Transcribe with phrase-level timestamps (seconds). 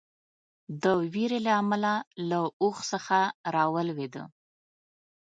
[0.83, 1.93] د وېرې له امله
[2.29, 3.19] له اوښ څخه
[3.55, 4.23] راولېده.